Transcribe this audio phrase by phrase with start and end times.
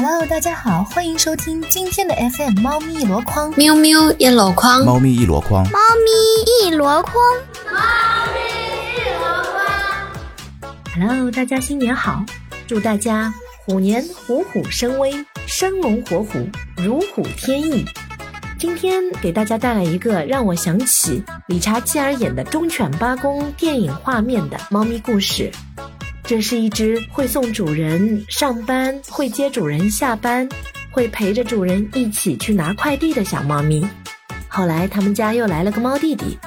[0.00, 7.20] Hello，大家好，欢迎收听今天的 FM 猫咪一箩筐，喵喵一箩筐，猫咪一箩筐，猫咪一箩筐。
[10.94, 12.24] Hello，大家新年好！
[12.68, 13.34] 祝大家
[13.66, 15.12] 虎年虎虎生威，
[15.48, 17.84] 生龙活虎，如虎添翼。
[18.56, 25.50] 今天给大家带来一个让我想起理查基尔演的《忠犬八公》电影画面的猫咪故事。
[26.28, 30.46] 这是一只会送主人上班、会接主人下班、
[30.92, 33.88] 会陪着主人一起去拿快递的小猫咪。
[34.46, 36.38] 后来他们家又来了个猫弟弟，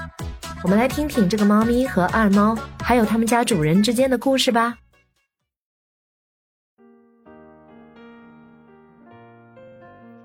[0.64, 4.78] 我们来听听这个猫咪和二猫还有他们家主人之间的故事吧。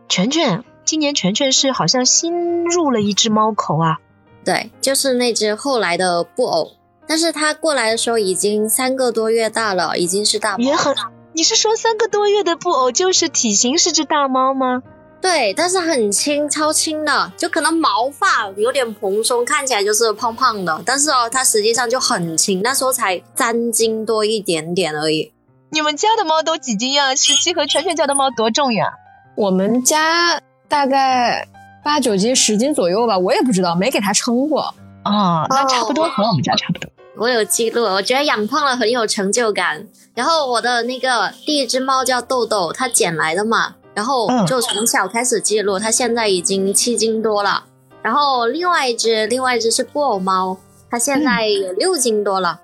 [0.07, 4.01] 全全，今年全全是好像新入了一只猫口啊。
[4.45, 6.76] 对，就是那只后来的布偶，
[7.07, 10.95] 但是它过来的时候已经三个多月大了，已经是大猫也很，
[11.33, 14.83] 你是说三个多月的布偶就是体型是只大猫吗？
[15.21, 25.33] 对，但是很轻，超轻的，就可能毛发有点蓬松，看起来就是胖胖的，但是哦，它实际上就很轻，那时候才三斤多一点点而已。
[25.71, 27.15] 你们家的猫都几斤呀？
[27.15, 28.93] 十七和全全家的猫多重呀？
[29.35, 31.49] 我们家大概
[31.83, 34.75] 八九斤、十斤左右吧，我也不知道，没给它称过。
[35.05, 36.91] 哦，那差不多和我们家差不多。
[37.19, 39.89] 我有记录，我觉得养胖了很有成就感。
[40.15, 47.65] 然后我的那个第一只猫叫豆豆，它捡来的嘛，然后就从小开始记录，它现在已经七斤多了。
[48.03, 50.59] 然后另外一只，另外一只是布偶猫，
[50.91, 52.61] 它现在有六斤多了。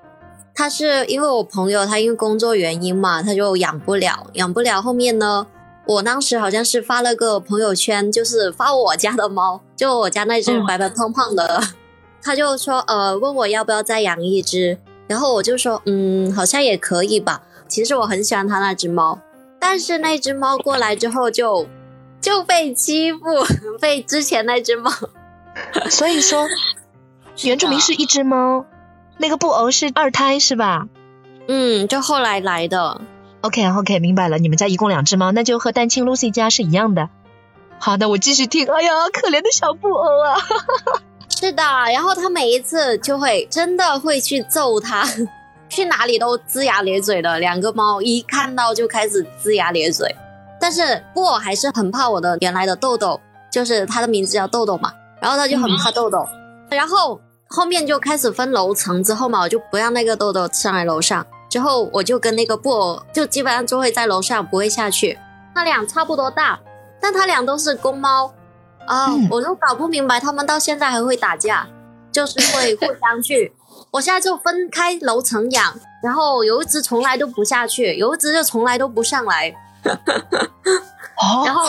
[0.55, 4.83] 它是因为我朋友他因为工作原因嘛，他就养不了，养不了。
[4.83, 5.47] 后面呢，
[5.87, 11.63] 我当时好像是发了个朋友圈，就是发我家的猫，就我家那只白白胖胖的。
[12.23, 14.79] 他就说，呃，问我要不要再养一只，
[15.09, 17.43] 然后我就说，嗯，好像也可以吧。
[17.69, 19.19] 其实我很喜欢他那只猫，
[19.59, 21.67] 但是那只猫过来之后就
[22.21, 23.19] 就被欺负，
[23.81, 24.91] 被之前那只猫。
[25.91, 26.49] 所以说，
[27.45, 28.67] 原住民是一只猫，
[29.19, 30.87] 那个布偶是二胎是吧？
[31.49, 33.01] 嗯，就后来来的。
[33.41, 37.09] OK OK，明白了，你们家一共两只猫，那就和蛋清 Lucy 家是一样的。
[37.81, 38.69] 好的，我继续听。
[38.69, 40.37] 哎呀，可怜的小布偶啊！
[41.43, 45.05] 是的，然后他每一次就会真的会去揍他，
[45.69, 47.41] 去哪里都龇牙咧嘴的。
[47.41, 50.15] 两个猫一看到就开始龇牙咧嘴，
[50.61, 53.21] 但是布偶还是很怕我的原来的豆豆，
[53.51, 56.25] 就是它的名字叫豆豆嘛，然后它就很怕豆豆，
[56.71, 65.19] 然后后面就开始分楼层之后嘛，我就不让那个豆豆上来楼上，之后我就跟那个布偶就基本上就会在楼上不会下去，
[65.57, 66.61] 它俩差不多大，
[67.01, 68.33] 但它俩都是公猫。
[68.87, 71.67] 啊、嗯我都搞不明白，他们到现在还会打架，
[72.13, 73.53] 就是会互相去。
[73.91, 79.55] 我现在就分开楼层养，然后有一只从来都不下去，有一只就从来都不上来，
[79.85, 81.65] 哦 然后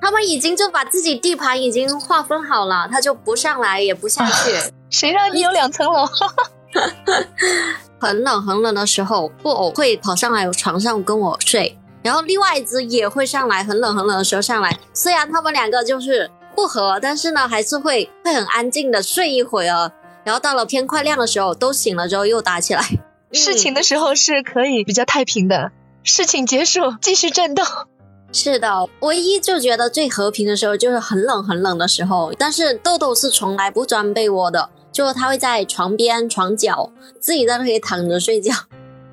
[0.00, 4.72] 他们已经就把自己地盘已经划分好了，它就不上来也不下去。
[4.90, 6.06] 谁让你有两层楼？
[8.00, 14.76] 很冷很冷的时候，布偶会跑上来床上跟我睡，然后另外一只也会上来，很冷很冷的时候上来。
[14.92, 19.92] 虽然他们两个就是不和，但是呢，还是会会很安静的睡一会儿，
[20.24, 22.82] 然后到了天快亮的时候，都醒了之后又打起来。
[23.32, 27.62] 事情的时候是可以比较太平的，事情结束继续战斗。
[28.32, 36.90] 是的，唯一就觉得最和平的时候就是很冷很冷的时候，但是豆豆是从来不钻被窝的，就他会在床边、床角
[37.20, 38.54] 自己在那里躺着睡觉，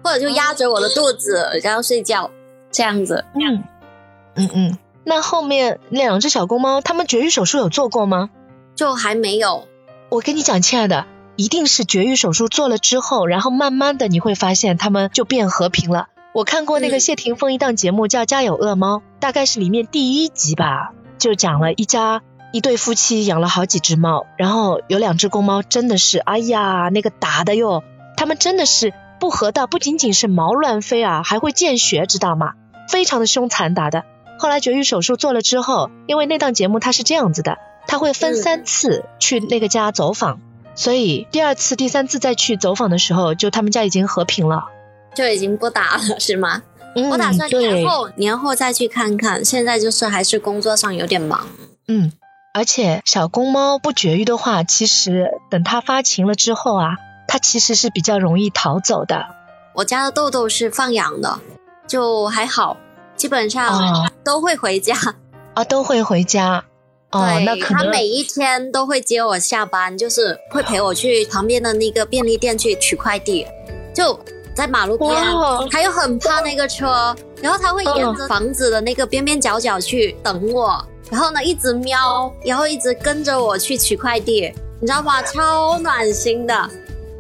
[0.03, 2.29] 或者就压着我的肚子然后睡觉，
[2.71, 3.25] 这样子。
[3.35, 3.63] 嗯
[4.35, 4.77] 嗯嗯。
[5.03, 8.29] 那后面两只小公猫，它们绝育手术有做过吗？
[8.75, 9.67] 就还没有。
[10.09, 11.05] 我跟你讲，亲爱的，
[11.35, 16.07] 一定是绝育手术做了之后，然后慢慢的你会发现它们就变和平了。
[16.33, 22.21] 我看过那个嗯谢霆锋一档节目叫《家有恶猫》，大概是里面第一集吧，就讲了一家
[22.53, 27.83] 一对夫妻养了好几只猫，然后有两只公猫真的是，哎呀，那个打的哟，
[28.15, 32.53] 它们真的是不和道不仅仅是毛乱飞啊，还会见血，知道吗？
[32.87, 34.05] 非常的凶残打的。
[34.39, 40.39] 后来绝育手术做了之后，因为那档节目它是这样子的，他会分嗯三次去那个家走访，
[40.75, 44.63] 所以第二次、第三次再去走访的时候，就他们家已经和平了。
[45.13, 46.63] 就已经不打了， 是吗？
[46.95, 49.43] 嗯，我打算年后年后再去看看。
[49.43, 51.45] 现在就是还是工作上有点忙。
[51.87, 52.11] 嗯，
[52.53, 56.95] 而且小公猫不绝育的话，其实等它发情了之后啊，
[57.27, 59.27] 它其实是比较容易逃走的。
[59.75, 61.39] 我家的豆豆是放养的，
[61.87, 62.77] 就还好，
[63.19, 64.95] 基本上哦都会回家。
[65.53, 66.63] 啊，都会回家。
[67.11, 73.45] 哦，那可能他每一天都会接我下班，就是会陪我去旁边的那个便利店去取快递。
[73.93, 74.17] 就
[74.55, 75.11] 在马路边，
[75.69, 85.21] 他又很怕那个车， 然后他会沿着房子的那个边边角角去等我，然后呢一直瞄，然后一直跟着我去取快递，你知道吗？
[85.23, 86.69] 超暖心的。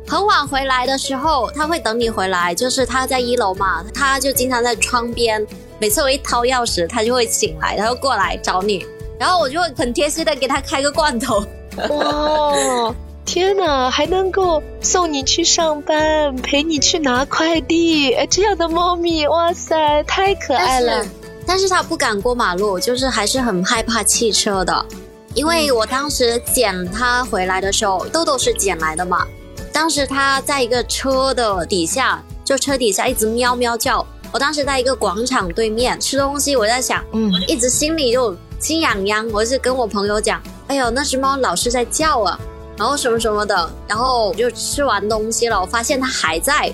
[0.07, 5.45] 很晚回来的时候，他会等你回来，就是他在一楼嘛，他就经常在窗边。
[5.79, 8.85] 每次我一掏钥匙，他就会醒来，他就过来找你，
[9.17, 11.41] 然后我就会很贴心的给他开个罐头。
[11.89, 12.93] 哇，
[13.23, 21.05] 天哪，还能够送你去上班，陪你去拿快递，哎，这样的猫咪，哇塞，太可爱了。
[21.47, 24.85] 但是它不敢过马路，就是还是很害怕汽车的，
[25.33, 29.25] 因为我当时捡它回来的时候，豆豆是捡来的嘛。
[29.71, 34.05] 当时它在一个车的底下，就车底下一直喵喵叫。
[34.31, 39.27] 我当时在一个广场对面吃东西，我在想，嗯，一直心里就心痒痒。
[39.33, 42.39] 我是跟我朋友讲，哎呦，那只猫老是在叫啊，
[42.77, 43.69] 然后什么什么的。
[43.87, 46.71] 然后就吃完东西了，我发现它还在，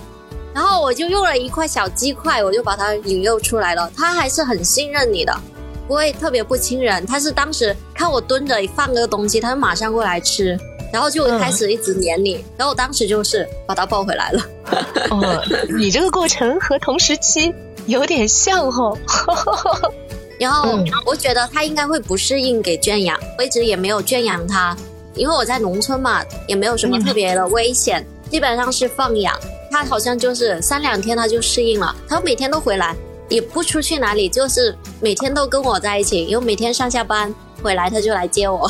[0.53, 3.89] 然后我就用了一块小鸡块，我就把它引诱出来了。
[3.95, 5.33] 它还是很信任你的，
[5.87, 7.05] 不会特别不亲人。
[7.05, 10.59] 它是当时看我蹲着放个东西，它就马上过来吃。
[10.91, 14.41] 然后就开始一直黏你，然后我当时就是把他抱回来了。
[15.09, 15.43] 哦，
[15.77, 17.53] 你这个过程和同时期
[17.85, 18.97] 有点像哦。
[20.37, 24.75] 然后我觉得他应该会不适应给圈养，我一直也没有圈养它，
[25.13, 29.33] 因为我在农村嘛，也没有什么特别的危险，基本上是放养。
[29.71, 32.95] 他好像就是三两天他就适应了，他每天都回来，
[33.29, 37.33] 也不出去哪里，就是每天都跟我在一起，因为每天上下班
[37.63, 38.69] 回来他就来接我。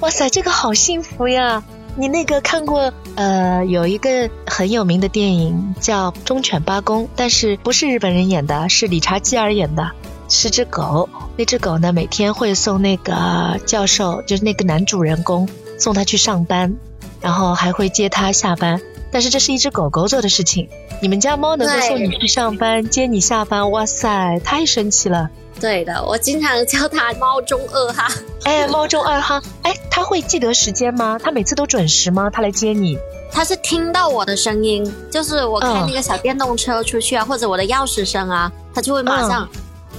[0.00, 1.62] 哇塞，这个好幸福呀！
[1.96, 9.90] 你那个看过呃，有一个很有名的电影叫《忠犬八公》，但是不是日本人演的，是理查基尔演的，
[10.28, 11.08] 是只狗。
[11.36, 15.48] 那只狗呢，每天会送那个教授，就是那个男主人公，
[15.78, 16.76] 送他去上班，
[17.20, 18.80] 然后还会接他下班。
[19.10, 20.68] 但是这是一只狗狗做的事情。
[21.02, 25.30] 你们家猫能够送你去上班，接你下班，哇塞，太神奇了！
[25.60, 28.08] 对的，我经常叫它猫中二哈。
[28.44, 31.18] 哎，猫中二哈，哎，它会记得时间吗？
[31.22, 32.30] 它每次都准时吗？
[32.30, 32.98] 它来接你？
[33.30, 39.48] 它是听到我的声音，就是我开那个小电动车出去啊，或者我的钥匙声啊，它就会马上。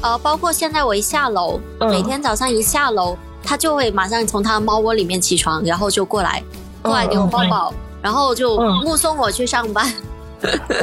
[0.01, 6.41] 呃，包括现在我一下楼，每天早上一下楼，它就会马上从它的猫窝里面起床，然后就过来，
[6.81, 9.91] 过来给我抱抱，然后就目送我去上班。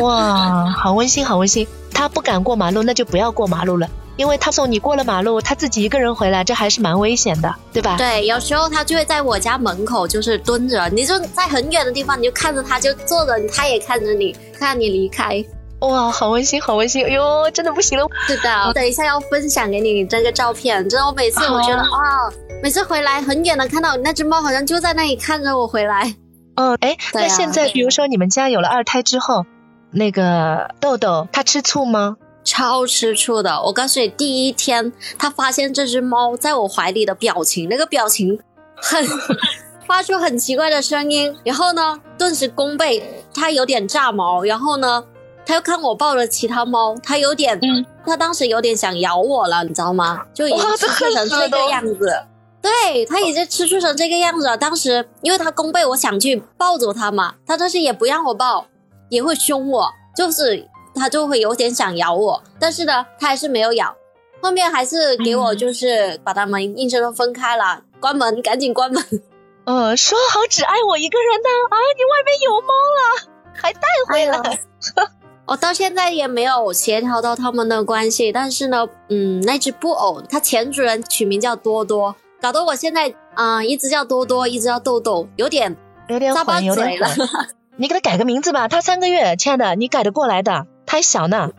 [0.00, 1.66] 哇，好温馨，好温馨。
[1.92, 3.88] 它不敢过马路，那就不要过马路了。
[4.16, 7.96] 因为他送你过了马路，他自己一个人回来，这还是蛮危险的，对吧？
[7.98, 15.44] 对，有时候他就会在我家门口，就是蹲着，你就在很远的地方，你就看着他，就坐着，他也看着你，看你离开。
[15.80, 17.04] 哇，好温馨，好温馨！
[17.04, 18.06] 哎呦，真的不行了。
[18.26, 20.88] 是的，我等一下要分享给你这个照片。
[20.88, 26.14] 真的，我每次我觉得啊，每次回来很远的看到那只猫，好像就在那里看着我回来。
[26.54, 29.44] 嗯，哎，那现在比如说你们家有了二胎之后，
[29.90, 32.16] 那个豆豆它吃醋吗？
[32.46, 33.60] 超吃醋的！
[33.64, 38.38] 我告诉你，第一天他发现这只猫在我怀里的表情，那个表情
[38.76, 39.04] 很
[39.84, 43.02] 发出很奇怪的声音，然后呢，顿时弓背，
[43.34, 45.04] 它有点炸毛，然后呢，
[45.44, 47.60] 他又看我抱着其他猫，他有点，
[48.06, 50.22] 他当时有点想咬我了，你知道吗？
[50.32, 52.22] 就已经吃醋成这个样子，
[52.62, 54.56] 对他已经吃醋成这个样子了。
[54.56, 58.66] 当时因为他弓背，我想去抱住他嘛，他但是也不让我抱，
[59.08, 60.68] 也会凶我，就是。
[60.96, 63.94] 它就会有点想咬我，但是呢，它还是没有咬。
[64.42, 69.02] 后面还是给我就是把它们硬生生分开了，关门，赶紧关门。
[69.64, 71.76] 呃，说好只爱我一个人的啊！
[71.96, 74.60] 你外面有猫了，还带回来。
[75.46, 85.76] 我到现在也没有协调到他们的关系，但是呢，嗯，那只布偶它前主人取名叫多多，搞得我现在啊，一直叫多多，一直叫豆豆，有点
[86.08, 87.08] 有点混，有点了。
[87.76, 90.66] 你给它改个名字吧，它三个月，亲爱的，你改得过来的。
[90.86, 91.50] 太小呢，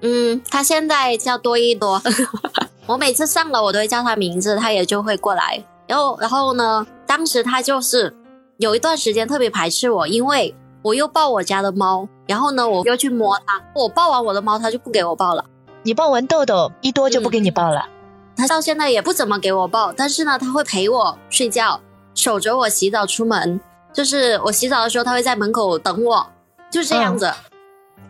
[0.00, 2.00] 嗯，他现在叫多一多，
[2.86, 5.62] 我每次上楼我都会叫他名字，他也就会过来。
[5.88, 8.16] 然后，然后呢，当时他就是
[8.58, 15.44] 有一段时间特别排斥我，因为我又抱我家的猫，然后呢，我又去摸它，我抱完我的猫，它就不给我抱了。
[15.82, 17.88] 你抱完豆豆一多就不给你抱了，
[18.36, 21.80] 他到现在也不怎么给我抱，但是呢，他会陪我睡觉，
[22.14, 23.60] 守着我洗澡出门，
[23.92, 26.26] 就是我洗澡的时候，他会在门口等我，
[26.70, 27.32] 就这样子。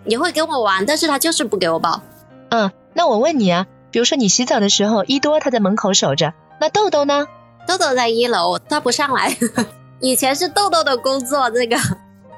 [0.05, 2.01] 也会跟我玩，但是他就是不给我抱。
[2.51, 7.27] 嗯，那我问你啊，比如说你洗澡的时候，一多他在门口守着，那豆豆呢？
[7.67, 9.37] 豆豆在一楼，他不上来。
[10.01, 11.77] 以前是豆豆的工作，这个。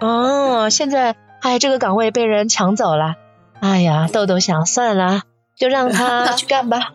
[0.01, 3.17] 哦，现在哎，这个岗位被人抢走了。
[3.61, 5.23] 哎呀，豆豆想算了，
[5.57, 6.93] 就让他 去干吧。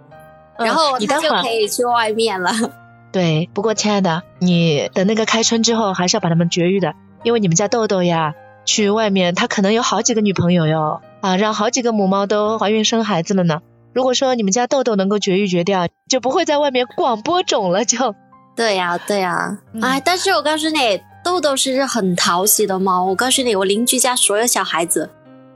[0.57, 2.51] 然后他就可以去外面了。
[3.11, 8.33] 对，不过亲爱的，你等那个开春之后，还是要把他们绝育的，因为你们家豆豆呀。
[8.65, 13.61] 去外面，他可能有好几个女朋友哟，啊，让好几个母猫都怀孕生孩子了呢。
[13.93, 17.85] 如果说你们家豆豆能够绝育绝掉，就不会在外面广播种了。
[17.85, 18.15] 就，
[18.55, 23.05] 对呀，对呀，哎，但是我告诉你，豆豆是只很讨喜的猫。
[23.05, 25.09] 我告诉你，我邻居家所有小孩子，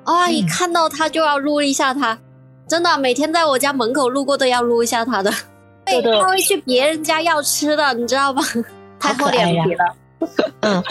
[0.03, 2.19] 啊，一看到它就要撸一下它，
[2.67, 5.31] 真的，每天在我家门口路过都要撸一下它的。
[5.85, 8.43] 对，它会去别人家要吃的，你知道吧？
[8.99, 9.85] 太厚脸皮了。
[10.61, 10.83] 嗯，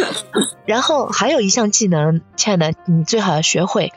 [0.64, 3.92] 然后还有一项技能，亲爱的，你最好要学会。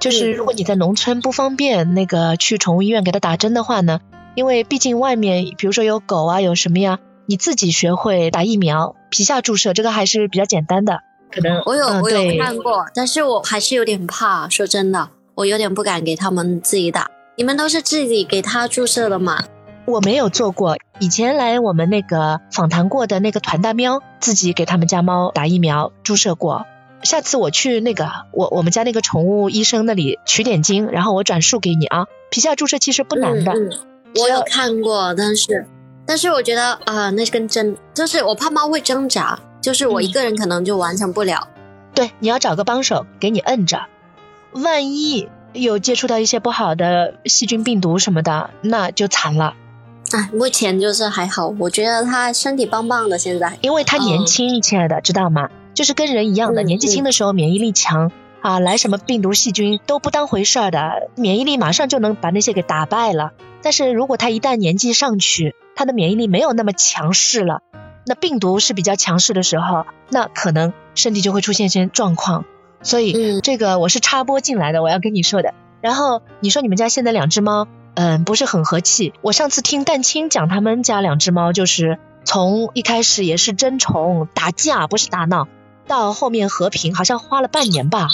[0.00, 4.00] 就是如果你在农村不方便那个去宠物医院给它打针的话呢，
[4.34, 11.00] 因为毕竟外面比如说有狗啊有什么呀，你自己学会打疫苗，皮下注射这个还是比较简单的。
[11.30, 14.48] 可能我有我有看过，但是我还是有点怕。
[14.48, 17.10] 说真的，我有点不敢给他们自己打。
[17.36, 19.42] 你们都是自己给他注射的吗？
[19.86, 26.66] 我没有做过，以前来我们那个访谈过的那个团大喵自己给他们家猫打疫苗注射过。
[27.02, 32.06] 下次我去那个我我们家那个宠物医生那里取点经，然后我转述给你啊。
[32.30, 33.52] 皮下注射其实不难的，
[34.20, 35.66] 我有看过，但是
[36.06, 41.48] 但是我觉得啊，那根针就是我怕猫会挣扎，就是我一个人可能就完成不了。
[41.94, 43.86] 对，你要找个帮手给你摁着，
[44.52, 49.54] 万一有接触到一些不好的细菌、病毒什么的，那就惨了。
[50.14, 55.48] 哎，目前就是还好，我觉得他身体棒棒的，现在因为他年轻，亲爱的，知道吗？
[55.74, 63.32] 就是跟人一样的，年纪轻的时候免疫力强啊，来什么病毒细菌都不当回事儿的，免疫力马上就能把那些给打败了。
[63.60, 67.62] 但是如果他一旦年纪上去，他的免疫力没有那么强势了，
[68.06, 72.44] 那病毒是比较强势的时候，那可能身体就会出现一些状况。
[72.82, 75.54] 所以这个我是插播进来的，我要跟你说的。
[75.80, 79.12] 然后你说你们家现在两只猫，嗯，不是很和气。
[79.22, 85.48] 我上次听蛋清讲他们家两只猫，就是从一开始也是争宠打架，不是打闹。
[85.86, 88.08] 到后面和平好像花了半年吧，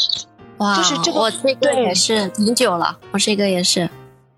[0.58, 3.88] 哇，就是这个，我这个也是挺久了，我这个也是，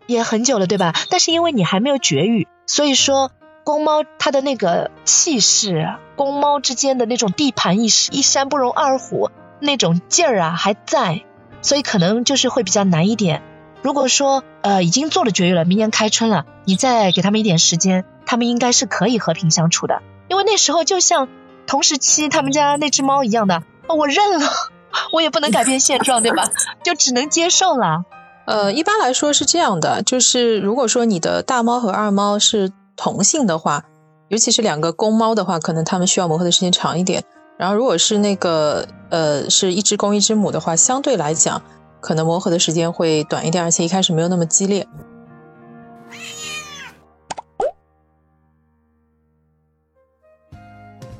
[0.06, 0.94] 也很久了，对吧？
[1.08, 3.30] 但是因为你还没有绝育，所以说
[3.64, 9.30] 公猫它的那个气势，公猫之间的那种地盘意识，一山不容二虎
[9.60, 11.24] 那种劲儿啊还在，
[11.62, 13.42] 所以可能就是会比较难一点。
[13.82, 21.28] 如果说呃已经做了绝育了，明年开春了，你再给他们一点时间，他们应该是可以和平相处的，因为那时候就像。
[21.64, 24.46] 同时期他们家那只猫一样的，我认了，
[25.14, 26.50] 我也不能改变现状，对吧？
[26.82, 28.02] 就只能接受了。
[28.46, 33.84] 呃，一般来说是这样的，就是如果说你的大猫和二猫是同性的话，
[34.28, 37.22] 尤其是两个公猫的话，可能它们需要磨合的时间长一点。
[37.56, 41.62] 然后如果是那个呃是一只公一只母的话，相对来讲
[42.02, 44.86] 可能磨合的时间会短一点，而且一开始没有那么激烈。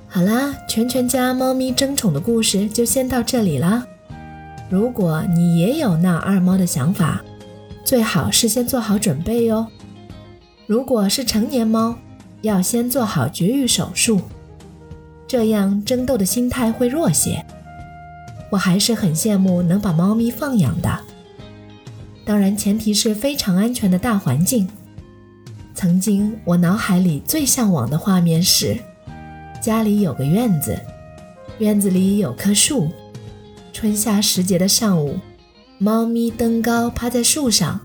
[0.09, 3.87] 好啦，全全家猫咪争宠的故事就先到这里啦。
[4.69, 7.23] 如果你也有闹二猫的想法，
[7.85, 9.67] 最好事先做好准备哟。
[10.67, 11.95] 如果是成年猫，
[12.43, 14.21] 要先做好绝育手术，
[15.27, 17.45] 这样争斗的心态会弱些。
[18.53, 21.01] 我还是很羡慕能把猫咪放养的，
[22.23, 24.69] 当然前提是非常安全的大环境。
[25.75, 28.79] 曾经我脑海里最向往的画面是。
[29.59, 30.79] 家里有个院子，
[31.61, 32.91] 院子里有棵树。
[33.73, 35.19] 春夏时节的上午，
[35.79, 37.81] 猫咪登高趴在树上，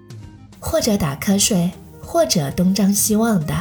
[0.60, 1.72] 或者打瞌睡，
[2.02, 3.56] 或者东张西望的，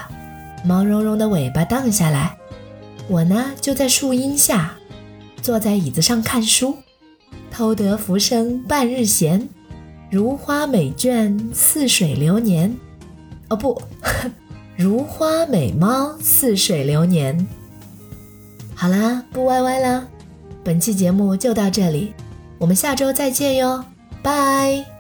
[0.65, 2.37] 毛茸茸的尾巴荡下来。
[3.07, 4.75] 我呢，就在树荫下，
[5.41, 6.77] 坐在椅子上看书，
[7.57, 9.49] 偷得浮生半日闲，
[10.11, 12.77] 如花美眷似水流年。
[13.49, 13.81] 哦不，
[14.77, 17.49] 如花美猫似水流年。
[18.75, 20.07] 好啦，不歪歪啦，
[20.63, 22.13] 本期节目就到这里，
[22.59, 23.83] 我们下周再见哟，
[24.23, 24.96] 拜。